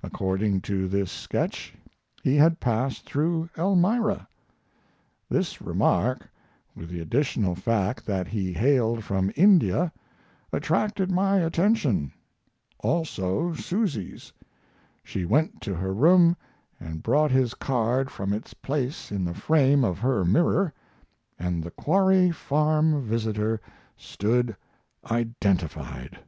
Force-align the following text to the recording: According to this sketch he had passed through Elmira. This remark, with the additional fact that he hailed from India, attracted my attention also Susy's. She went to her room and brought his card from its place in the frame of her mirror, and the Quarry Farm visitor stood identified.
According 0.00 0.60
to 0.60 0.86
this 0.86 1.10
sketch 1.10 1.74
he 2.22 2.36
had 2.36 2.60
passed 2.60 3.04
through 3.04 3.50
Elmira. 3.58 4.28
This 5.28 5.60
remark, 5.60 6.30
with 6.76 6.88
the 6.88 7.00
additional 7.00 7.56
fact 7.56 8.06
that 8.06 8.28
he 8.28 8.52
hailed 8.52 9.02
from 9.02 9.32
India, 9.34 9.90
attracted 10.52 11.10
my 11.10 11.40
attention 11.40 12.12
also 12.78 13.54
Susy's. 13.54 14.32
She 15.02 15.24
went 15.24 15.60
to 15.62 15.74
her 15.74 15.92
room 15.92 16.36
and 16.78 17.02
brought 17.02 17.32
his 17.32 17.52
card 17.54 18.08
from 18.08 18.32
its 18.32 18.54
place 18.54 19.10
in 19.10 19.24
the 19.24 19.34
frame 19.34 19.82
of 19.82 19.98
her 19.98 20.24
mirror, 20.24 20.72
and 21.40 21.60
the 21.60 21.72
Quarry 21.72 22.30
Farm 22.30 23.02
visitor 23.02 23.60
stood 23.96 24.54
identified. 25.10 26.20